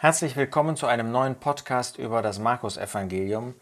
[0.00, 3.56] Herzlich willkommen zu einem neuen Podcast über das Markus-Evangelium.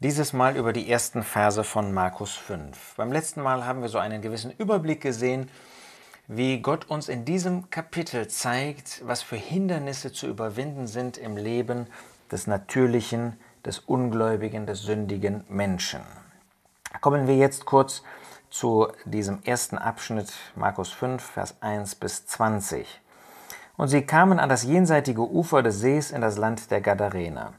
[0.00, 2.96] Dieses Mal über die ersten Verse von Markus 5.
[2.96, 5.48] Beim letzten Mal haben wir so einen gewissen Überblick gesehen,
[6.26, 11.86] wie Gott uns in diesem Kapitel zeigt, was für Hindernisse zu überwinden sind im Leben
[12.32, 16.00] des natürlichen, des ungläubigen, des sündigen Menschen.
[17.00, 18.02] Kommen wir jetzt kurz
[18.50, 23.00] zu diesem ersten Abschnitt Markus 5, Vers 1 bis 20.
[23.76, 27.52] Und sie kamen an das jenseitige Ufer des Sees in das Land der Gadarener.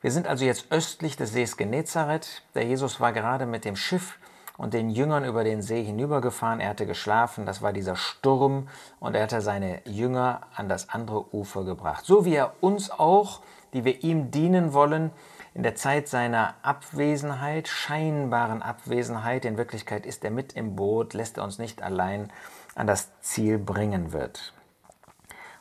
[0.00, 2.42] Wir sind also jetzt östlich des Sees Genezareth.
[2.54, 4.18] Der Jesus war gerade mit dem Schiff
[4.56, 6.60] und den Jüngern über den See hinübergefahren.
[6.60, 8.68] Er hatte geschlafen, das war dieser Sturm,
[9.00, 12.04] und er hatte seine Jünger an das andere Ufer gebracht.
[12.04, 13.40] So wie er uns auch,
[13.72, 15.10] die wir ihm dienen wollen,
[15.54, 21.38] in der Zeit seiner Abwesenheit, scheinbaren Abwesenheit, in Wirklichkeit ist er mit im Boot, lässt
[21.38, 22.30] er uns nicht allein
[22.74, 24.52] an das Ziel bringen wird.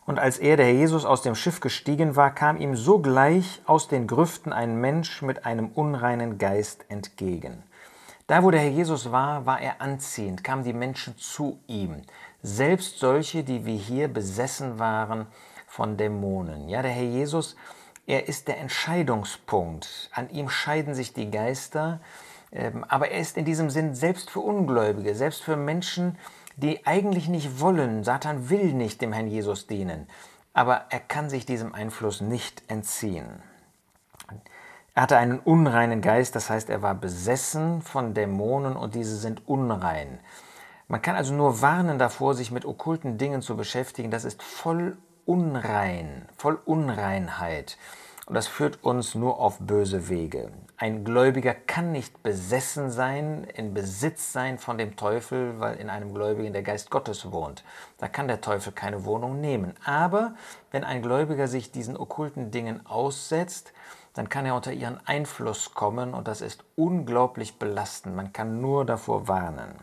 [0.06, 3.88] Und als er, der Herr Jesus, aus dem Schiff gestiegen war, kam ihm sogleich aus
[3.88, 7.64] den Grüften ein Mensch mit einem unreinen Geist entgegen.
[8.28, 12.02] Da, wo der Herr Jesus war, war er anziehend, kamen die Menschen zu ihm,
[12.42, 15.28] selbst solche, die wie hier besessen waren
[15.68, 16.68] von Dämonen.
[16.68, 17.56] Ja, der Herr Jesus,
[18.06, 20.10] er ist der Entscheidungspunkt.
[20.14, 22.02] An ihm scheiden sich die Geister,
[22.52, 26.20] ähm, aber er ist in diesem Sinn selbst für Ungläubige, selbst für Menschen, die
[26.86, 28.04] eigentlich nicht wollen.
[28.04, 30.08] Satan will nicht dem Herrn Jesus dienen,
[30.54, 33.42] aber er kann sich diesem Einfluss nicht entziehen.
[34.96, 39.48] Er hatte einen unreinen Geist, das heißt, er war besessen von Dämonen und diese sind
[39.48, 40.20] unrein.
[40.88, 44.12] Man kann also nur warnen davor, sich mit okkulten Dingen zu beschäftigen.
[44.12, 47.78] Das ist voll unrein, voll Unreinheit.
[48.28, 50.52] Und das führt uns nur auf böse Wege.
[50.78, 56.14] Ein Gläubiger kann nicht besessen sein, in Besitz sein von dem Teufel, weil in einem
[56.14, 57.64] Gläubigen der Geist Gottes wohnt.
[58.00, 59.74] Da kann der Teufel keine Wohnung nehmen.
[59.86, 60.34] Aber
[60.72, 63.72] wenn ein Gläubiger sich diesen okkulten Dingen aussetzt,
[64.16, 68.16] dann kann er unter ihren Einfluss kommen und das ist unglaublich belastend.
[68.16, 69.76] Man kann nur davor warnen.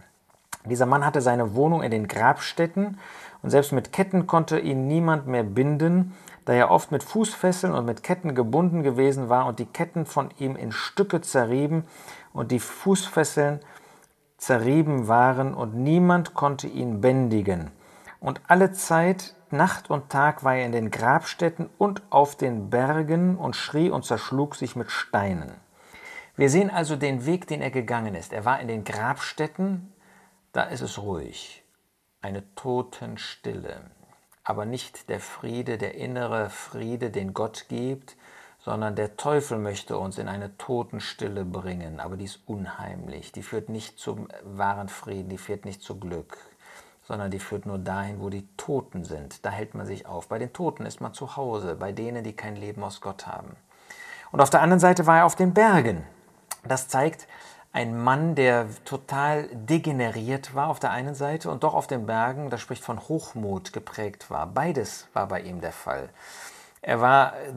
[0.64, 2.98] Dieser Mann hatte seine Wohnung in den Grabstätten
[3.42, 6.14] und selbst mit Ketten konnte ihn niemand mehr binden,
[6.44, 10.30] da er oft mit Fußfesseln und mit Ketten gebunden gewesen war und die Ketten von
[10.38, 11.84] ihm in Stücke zerrieben
[12.32, 13.60] und die Fußfesseln
[14.36, 17.70] zerrieben waren und niemand konnte ihn bändigen.
[18.20, 23.36] Und alle Zeit, Nacht und Tag war er in den Grabstätten und auf den Bergen
[23.36, 25.52] und schrie und zerschlug sich mit Steinen.
[26.36, 28.32] Wir sehen also den Weg, den er gegangen ist.
[28.32, 29.92] Er war in den Grabstätten,
[30.52, 31.64] da ist es ruhig,
[32.22, 33.90] eine Totenstille
[34.44, 38.16] aber nicht der Friede, der innere Friede, den Gott gibt,
[38.58, 43.68] sondern der Teufel möchte uns in eine Totenstille bringen, aber die ist unheimlich, die führt
[43.68, 46.36] nicht zum wahren Frieden, die führt nicht zu Glück,
[47.02, 49.44] sondern die führt nur dahin, wo die Toten sind.
[49.44, 50.28] Da hält man sich auf.
[50.28, 53.56] Bei den Toten ist man zu Hause, bei denen, die kein Leben aus Gott haben.
[54.30, 56.04] Und auf der anderen Seite war er auf den Bergen.
[56.62, 57.26] Das zeigt,
[57.72, 62.50] ein Mann, der total degeneriert war auf der einen Seite und doch auf den Bergen,
[62.50, 64.46] das spricht von Hochmut geprägt war.
[64.46, 66.08] Beides war bei ihm der Fall.
[66.82, 67.52] Er war äh,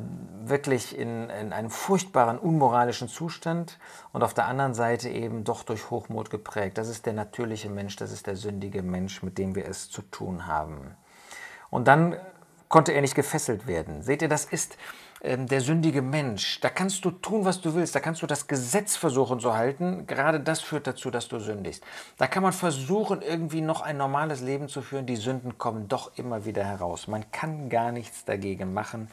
[0.45, 3.79] wirklich in, in, einem furchtbaren, unmoralischen Zustand
[4.11, 6.77] und auf der anderen Seite eben doch durch Hochmut geprägt.
[6.77, 10.01] Das ist der natürliche Mensch, das ist der sündige Mensch, mit dem wir es zu
[10.01, 10.95] tun haben.
[11.69, 12.17] Und dann
[12.67, 14.03] konnte er nicht gefesselt werden.
[14.03, 14.77] Seht ihr, das ist
[15.23, 16.59] der sündige Mensch.
[16.59, 17.95] Da kannst du tun, was du willst.
[17.95, 20.05] Da kannst du das Gesetz versuchen zu halten.
[20.05, 21.81] Gerade das führt dazu, dass du sündigst.
[22.17, 25.05] Da kann man versuchen, irgendwie noch ein normales Leben zu führen.
[25.05, 27.07] Die Sünden kommen doch immer wieder heraus.
[27.07, 29.07] Man kann gar nichts dagegen machen,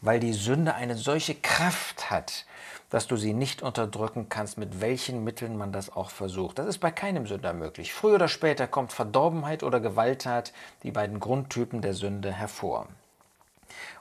[0.00, 2.46] weil die Sünde eine solche Kraft hat,
[2.88, 6.58] dass du sie nicht unterdrücken kannst, mit welchen Mitteln man das auch versucht.
[6.58, 7.92] Das ist bei keinem Sünder möglich.
[7.92, 12.88] Früher oder später kommt Verdorbenheit oder Gewalttat, die beiden Grundtypen der Sünde, hervor.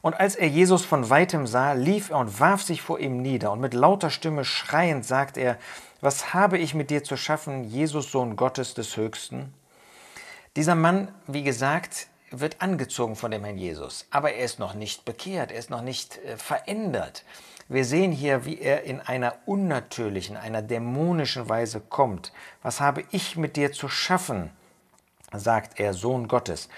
[0.01, 3.51] Und als er Jesus von weitem sah, lief er und warf sich vor ihm nieder,
[3.51, 5.57] und mit lauter Stimme schreiend sagt er,
[6.01, 9.53] Was habe ich mit dir zu schaffen, Jesus, Sohn Gottes des Höchsten?
[10.55, 15.05] Dieser Mann, wie gesagt, wird angezogen von dem Herrn Jesus, aber er ist noch nicht
[15.05, 17.23] bekehrt, er ist noch nicht äh, verändert.
[17.69, 22.33] Wir sehen hier, wie er in einer unnatürlichen, einer dämonischen Weise kommt.
[22.61, 24.51] Was habe ich mit dir zu schaffen?
[25.35, 26.69] sagt er, Sohn Gottes.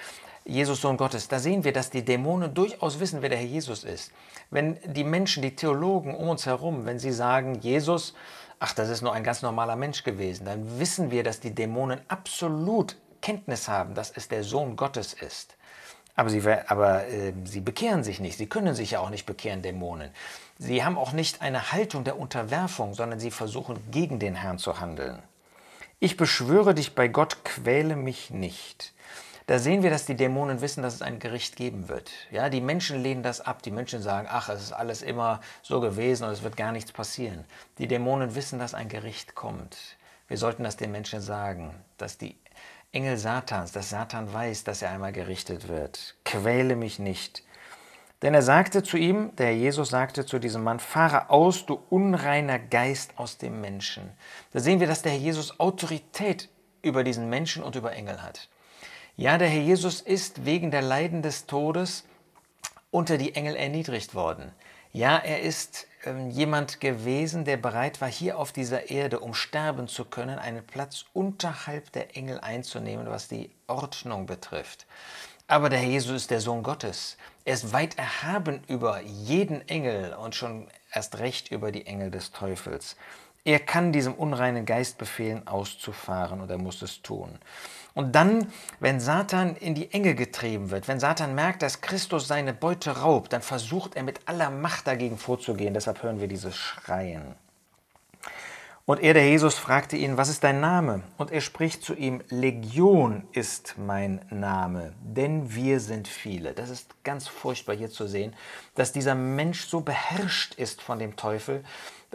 [0.48, 3.84] Jesus Sohn Gottes, da sehen wir, dass die Dämonen durchaus wissen, wer der Herr Jesus
[3.84, 4.12] ist.
[4.52, 8.14] Wenn die Menschen, die Theologen um uns herum, wenn sie sagen, Jesus,
[8.60, 12.00] ach, das ist nur ein ganz normaler Mensch gewesen, dann wissen wir, dass die Dämonen
[12.08, 15.56] absolut Kenntnis haben, dass es der Sohn Gottes ist.
[16.16, 19.64] Aber, sie, aber äh, sie bekehren sich nicht, sie können sich ja auch nicht bekehren,
[19.64, 20.12] Dämonen.
[20.60, 24.80] Sie haben auch nicht eine Haltung der Unterwerfung, sondern sie versuchen gegen den Herrn zu
[24.80, 25.22] handeln.
[26.00, 28.94] Ich beschwöre dich bei Gott, quäle mich nicht.
[29.48, 32.12] Da sehen wir, dass die Dämonen wissen, dass es ein Gericht geben wird.
[32.32, 33.62] Ja, die Menschen lehnen das ab.
[33.62, 36.92] Die Menschen sagen, ach, es ist alles immer so gewesen und es wird gar nichts
[36.92, 37.46] passieren.
[37.78, 39.78] Die Dämonen wissen, dass ein Gericht kommt.
[40.28, 42.36] Wir sollten das den Menschen sagen, dass die
[42.92, 46.16] Engel Satans, dass Satan weiß, dass er einmal gerichtet wird.
[46.26, 47.44] Quäle mich nicht.
[48.24, 52.58] Denn er sagte zu ihm, der Jesus sagte zu diesem Mann, fahre aus, du unreiner
[52.58, 54.12] Geist aus dem Menschen.
[54.54, 56.50] Da sehen wir, dass der Herr Jesus Autorität
[56.82, 58.50] über diesen Menschen und über Engel hat.
[59.18, 62.04] Ja, der Herr Jesus ist wegen der Leiden des Todes
[62.92, 64.52] unter die Engel erniedrigt worden.
[64.92, 69.88] Ja, er ist ähm, jemand gewesen, der bereit war, hier auf dieser Erde, um sterben
[69.88, 74.86] zu können, einen Platz unterhalb der Engel einzunehmen, was die Ordnung betrifft.
[75.48, 77.16] Aber der Herr Jesus ist der Sohn Gottes.
[77.46, 82.32] Er ist weit erhaben über jeden Engel und schon erst recht über die Engel des
[82.34, 82.98] Teufels.
[83.46, 87.38] Er kann diesem unreinen Geist befehlen, auszufahren und er muss es tun.
[87.96, 88.52] Und dann,
[88.82, 93.32] wenn Satan in die Enge getrieben wird, wenn Satan merkt, dass Christus seine Beute raubt,
[93.32, 95.74] dann versucht er mit aller Macht dagegen vorzugehen.
[95.74, 97.36] Deshalb hören wir dieses Schreien.
[98.88, 101.02] Und er, der Jesus, fragte ihn, was ist dein Name?
[101.18, 106.54] Und er spricht zu ihm, Legion ist mein Name, denn wir sind viele.
[106.54, 108.36] Das ist ganz furchtbar hier zu sehen,
[108.76, 111.64] dass dieser Mensch so beherrscht ist von dem Teufel,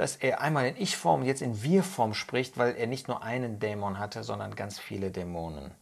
[0.00, 3.99] dass er einmal in Ich-Form, jetzt in Wir-Form spricht, weil er nicht nur einen Dämon
[3.99, 5.73] hatte, sondern ganz viele Dämonen.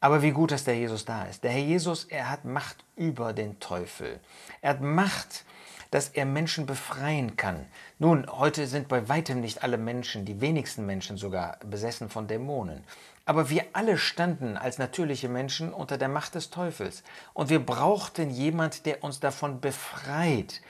[0.00, 1.44] Aber wie gut, dass der Jesus da ist.
[1.44, 4.18] Der Herr Jesus, er hat Macht über den Teufel.
[4.62, 5.44] Er hat Macht,
[5.92, 7.66] dass er Menschen befreien kann.
[8.00, 12.82] Nun, heute sind bei weitem nicht alle Menschen, die wenigsten Menschen sogar, besessen von Dämonen.
[13.26, 17.04] Aber wir alle standen als natürliche Menschen unter der Macht des Teufels.
[17.32, 20.62] Und wir brauchten jemand, der uns davon befreit.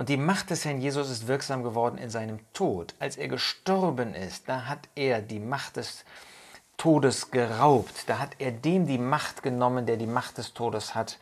[0.00, 2.94] Und die Macht des Herrn Jesus ist wirksam geworden in seinem Tod.
[3.00, 6.06] Als er gestorben ist, da hat er die Macht des
[6.78, 8.08] Todes geraubt.
[8.08, 11.18] Da hat er dem die Macht genommen, der die Macht des Todes hat,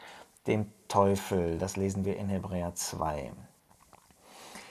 [0.47, 1.59] dem Teufel.
[1.59, 3.33] Das lesen wir in Hebräer 2.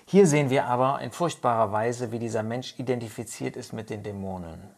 [0.06, 4.69] Hier sehen wir aber in furchtbarer Weise, wie dieser Mensch identifiziert ist mit den Dämonen.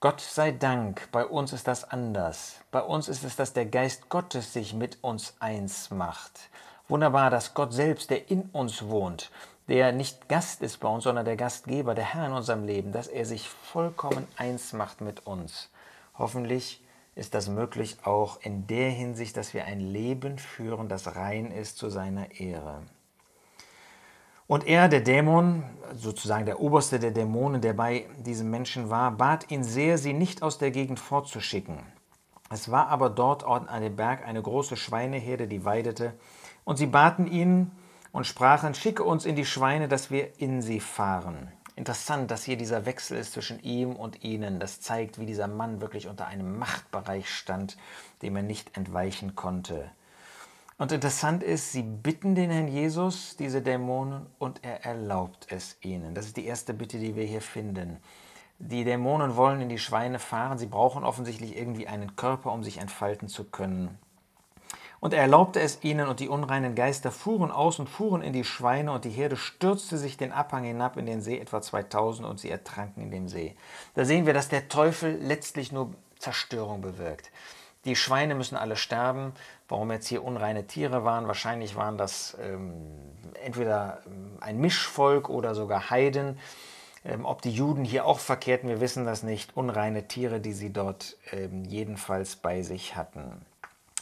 [0.00, 2.62] Gott sei Dank, bei uns ist das anders.
[2.70, 6.48] Bei uns ist es, dass der Geist Gottes sich mit uns eins macht.
[6.92, 9.30] Wunderbar, dass Gott selbst, der in uns wohnt,
[9.66, 13.06] der nicht Gast ist bei uns, sondern der Gastgeber, der Herr in unserem Leben, dass
[13.06, 15.70] er sich vollkommen eins macht mit uns.
[16.18, 16.84] Hoffentlich
[17.14, 21.78] ist das möglich auch in der Hinsicht, dass wir ein Leben führen, das rein ist
[21.78, 22.82] zu seiner Ehre.
[24.46, 25.64] Und er, der Dämon,
[25.94, 30.42] sozusagen der oberste der Dämonen, der bei diesem Menschen war, bat ihn sehr, sie nicht
[30.42, 31.78] aus der Gegend fortzuschicken.
[32.50, 36.12] Es war aber dort an dem Berg eine große Schweineherde, die weidete,
[36.64, 37.70] und sie baten ihn
[38.12, 41.52] und sprachen, schicke uns in die Schweine, dass wir in sie fahren.
[41.74, 44.60] Interessant, dass hier dieser Wechsel ist zwischen ihm und ihnen.
[44.60, 47.78] Das zeigt, wie dieser Mann wirklich unter einem Machtbereich stand,
[48.20, 49.90] dem er nicht entweichen konnte.
[50.76, 56.14] Und interessant ist, sie bitten den Herrn Jesus, diese Dämonen, und er erlaubt es ihnen.
[56.14, 57.98] Das ist die erste Bitte, die wir hier finden.
[58.58, 60.58] Die Dämonen wollen in die Schweine fahren.
[60.58, 63.98] Sie brauchen offensichtlich irgendwie einen Körper, um sich entfalten zu können.
[65.02, 68.44] Und er erlaubte es ihnen, und die unreinen Geister fuhren aus und fuhren in die
[68.44, 72.38] Schweine, und die Herde stürzte sich den Abhang hinab in den See, etwa 2000, und
[72.38, 73.56] sie ertranken in dem See.
[73.96, 77.32] Da sehen wir, dass der Teufel letztlich nur Zerstörung bewirkt.
[77.84, 79.32] Die Schweine müssen alle sterben.
[79.66, 82.72] Warum jetzt hier unreine Tiere waren, wahrscheinlich waren das ähm,
[83.42, 86.38] entweder ähm, ein Mischvolk oder sogar Heiden.
[87.04, 89.56] Ähm, ob die Juden hier auch verkehrten, wir wissen das nicht.
[89.56, 93.44] Unreine Tiere, die sie dort ähm, jedenfalls bei sich hatten.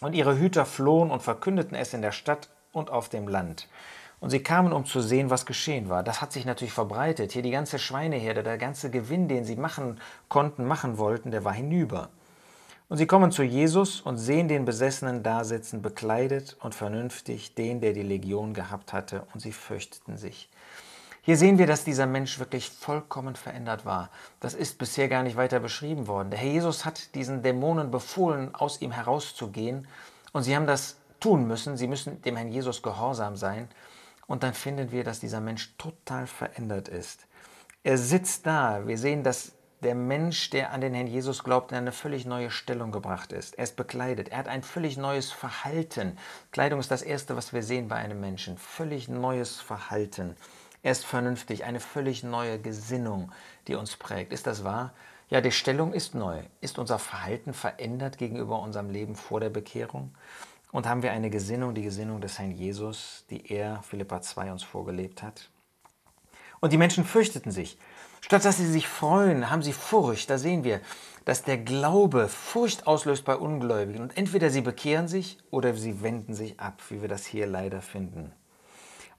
[0.00, 3.68] Und ihre Hüter flohen und verkündeten es in der Stadt und auf dem Land.
[4.20, 6.02] Und sie kamen, um zu sehen, was geschehen war.
[6.02, 7.32] Das hat sich natürlich verbreitet.
[7.32, 11.54] Hier die ganze Schweineherde, der ganze Gewinn, den sie machen konnten, machen wollten, der war
[11.54, 12.10] hinüber.
[12.90, 17.92] Und sie kommen zu Jesus und sehen den Besessenen dasitzen, bekleidet und vernünftig, den, der
[17.92, 20.50] die Legion gehabt hatte, und sie fürchteten sich.
[21.22, 24.10] Hier sehen wir, dass dieser Mensch wirklich vollkommen verändert war.
[24.40, 26.30] Das ist bisher gar nicht weiter beschrieben worden.
[26.30, 29.86] Der Herr Jesus hat diesen Dämonen befohlen, aus ihm herauszugehen.
[30.32, 31.76] Und sie haben das tun müssen.
[31.76, 33.68] Sie müssen dem Herrn Jesus gehorsam sein.
[34.26, 37.26] Und dann finden wir, dass dieser Mensch total verändert ist.
[37.82, 38.86] Er sitzt da.
[38.86, 42.50] Wir sehen, dass der Mensch, der an den Herrn Jesus glaubt, in eine völlig neue
[42.50, 43.58] Stellung gebracht ist.
[43.58, 44.28] Er ist bekleidet.
[44.28, 46.16] Er hat ein völlig neues Verhalten.
[46.52, 48.56] Kleidung ist das Erste, was wir sehen bei einem Menschen.
[48.56, 50.36] Völlig neues Verhalten.
[50.82, 53.32] Er ist vernünftig, eine völlig neue Gesinnung,
[53.66, 54.32] die uns prägt.
[54.32, 54.92] Ist das wahr?
[55.28, 56.42] Ja, die Stellung ist neu.
[56.60, 60.14] Ist unser Verhalten verändert gegenüber unserem Leben vor der Bekehrung?
[60.72, 64.62] Und haben wir eine Gesinnung, die Gesinnung des Herrn Jesus, die er, Philippa 2, uns
[64.62, 65.50] vorgelebt hat?
[66.60, 67.78] Und die Menschen fürchteten sich.
[68.20, 70.30] Statt dass sie sich freuen, haben sie Furcht.
[70.30, 70.80] Da sehen wir,
[71.24, 74.02] dass der Glaube Furcht auslöst bei Ungläubigen.
[74.02, 77.82] Und entweder sie bekehren sich oder sie wenden sich ab, wie wir das hier leider
[77.82, 78.32] finden.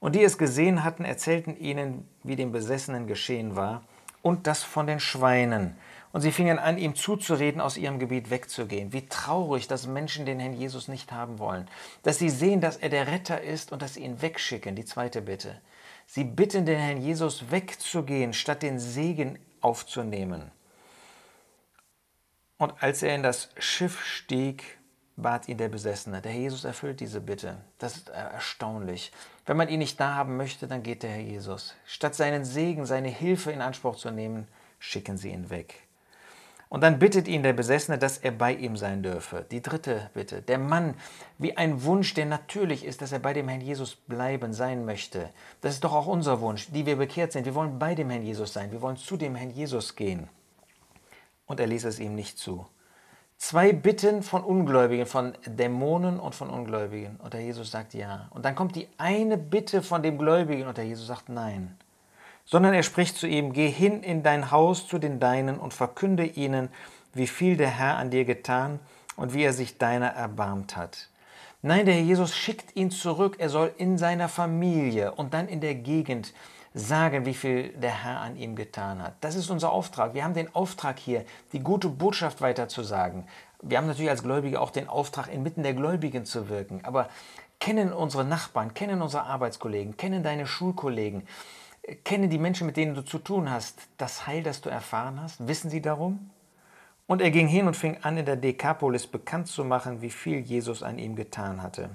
[0.02, 3.84] Und die es gesehen hatten, erzählten ihnen, wie dem Besessenen geschehen war,
[4.20, 5.76] und das von den Schweinen.
[6.12, 8.92] Und sie fingen an, ihm zuzureden, aus ihrem Gebiet wegzugehen.
[8.92, 11.68] Wie traurig, dass Menschen den Herrn Jesus nicht haben wollen.
[12.02, 14.74] Dass sie sehen, dass er der Retter ist und dass sie ihn wegschicken.
[14.74, 15.60] Die zweite Bitte.
[16.06, 20.50] Sie bitten den Herrn Jesus wegzugehen, statt den Segen aufzunehmen.
[22.58, 24.78] Und als er in das Schiff stieg,
[25.22, 26.20] bat ihn der Besessene.
[26.20, 27.56] Der Herr Jesus erfüllt diese Bitte.
[27.78, 29.12] Das ist erstaunlich.
[29.46, 31.74] Wenn man ihn nicht da haben möchte, dann geht der Herr Jesus.
[31.86, 34.48] Statt seinen Segen, seine Hilfe in Anspruch zu nehmen,
[34.78, 35.86] schicken sie ihn weg.
[36.72, 39.44] Und dann bittet ihn der Besessene, dass er bei ihm sein dürfe.
[39.50, 40.40] Die dritte Bitte.
[40.40, 40.94] Der Mann,
[41.36, 45.28] wie ein Wunsch, der natürlich ist, dass er bei dem Herrn Jesus bleiben, sein möchte.
[45.60, 47.44] Das ist doch auch unser Wunsch, die wir bekehrt sind.
[47.44, 48.72] Wir wollen bei dem Herrn Jesus sein.
[48.72, 50.30] Wir wollen zu dem Herrn Jesus gehen.
[51.44, 52.66] Und er ließ es ihm nicht zu.
[53.44, 57.16] Zwei Bitten von Ungläubigen, von Dämonen und von Ungläubigen.
[57.16, 58.28] Und der Jesus sagt ja.
[58.30, 61.76] Und dann kommt die eine Bitte von dem Gläubigen und der Jesus sagt nein
[62.44, 66.24] sondern er spricht zu ihm, Geh hin in dein Haus zu den Deinen und verkünde
[66.24, 66.68] ihnen,
[67.14, 68.78] wie viel der Herr an dir getan
[69.16, 71.08] und wie er sich deiner erbarmt hat.
[71.62, 75.74] Nein, der Jesus schickt ihn zurück, er soll in seiner Familie und dann in der
[75.74, 76.32] Gegend
[76.74, 79.14] sagen, wie viel der Herr an ihm getan hat.
[79.20, 80.14] Das ist unser Auftrag.
[80.14, 83.24] Wir haben den Auftrag hier, die gute Botschaft weiterzusagen.
[83.60, 86.80] Wir haben natürlich als Gläubige auch den Auftrag, inmitten der Gläubigen zu wirken.
[86.84, 87.08] Aber
[87.60, 91.26] kennen unsere Nachbarn, kennen unsere Arbeitskollegen, kennen deine Schulkollegen,
[92.04, 95.48] Kennen die Menschen, mit denen du zu tun hast, das Heil, das du erfahren hast?
[95.48, 96.30] Wissen sie darum?
[97.08, 100.38] Und er ging hin und fing an, in der Dekapolis bekannt zu machen, wie viel
[100.38, 101.90] Jesus an ihm getan hatte.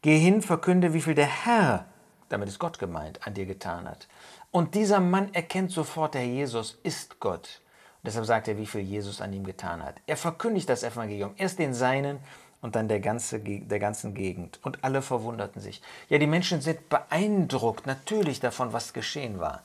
[0.00, 1.86] Geh hin, verkünde, wie viel der Herr,
[2.32, 4.08] damit ist Gott gemeint, an dir getan hat.
[4.50, 7.60] Und dieser Mann erkennt sofort, der Jesus ist Gott.
[7.96, 9.96] Und deshalb sagt er, wie viel Jesus an ihm getan hat.
[10.06, 12.18] Er verkündigt das Evangelium, erst den Seinen
[12.62, 14.58] und dann der, ganze, der ganzen Gegend.
[14.62, 15.82] Und alle verwunderten sich.
[16.08, 19.62] Ja, die Menschen sind beeindruckt natürlich davon, was geschehen war.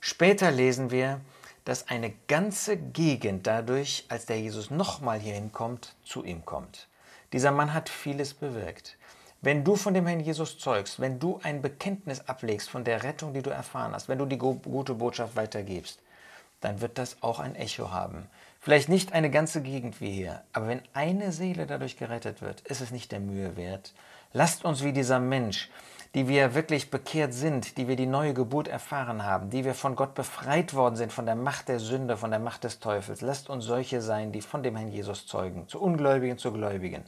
[0.00, 1.20] Später lesen wir,
[1.64, 6.88] dass eine ganze Gegend dadurch, als der Jesus nochmal hier hinkommt, zu ihm kommt.
[7.32, 8.96] Dieser Mann hat vieles bewirkt.
[9.42, 13.32] Wenn du von dem Herrn Jesus zeugst, wenn du ein Bekenntnis ablegst von der Rettung,
[13.32, 15.98] die du erfahren hast, wenn du die gute Botschaft weitergibst,
[16.60, 18.26] dann wird das auch ein Echo haben.
[18.60, 22.82] Vielleicht nicht eine ganze Gegend wie hier, aber wenn eine Seele dadurch gerettet wird, ist
[22.82, 23.94] es nicht der Mühe wert.
[24.34, 25.70] Lasst uns wie dieser Mensch,
[26.14, 29.96] die wir wirklich bekehrt sind, die wir die neue Geburt erfahren haben, die wir von
[29.96, 33.22] Gott befreit worden sind, von der Macht der Sünde, von der Macht des Teufels.
[33.22, 37.04] Lasst uns solche sein, die von dem Herrn Jesus zeugen, zu Ungläubigen, zu Gläubigen,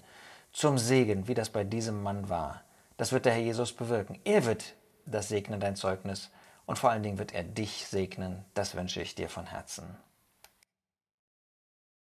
[0.52, 2.62] zum Segen, wie das bei diesem Mann war.
[2.96, 4.18] Das wird der Herr Jesus bewirken.
[4.24, 4.74] Er wird
[5.06, 6.30] das segnen, dein Zeugnis,
[6.66, 8.44] und vor allen Dingen wird er dich segnen.
[8.54, 9.96] Das wünsche ich dir von Herzen.